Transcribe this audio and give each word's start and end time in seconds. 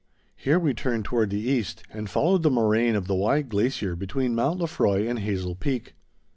Here 0.35 0.57
we 0.57 0.73
turned 0.73 1.05
toward 1.05 1.29
the 1.29 1.39
east, 1.39 1.83
and 1.91 2.09
followed 2.09 2.41
the 2.41 2.49
moraine 2.49 2.95
of 2.95 3.05
the 3.05 3.13
wide 3.13 3.49
glacier 3.49 3.95
between 3.95 4.33
Mount 4.33 4.59
Lefroy 4.59 5.05
and 5.07 5.19
Hazel 5.19 5.53
Peak. 5.53 5.93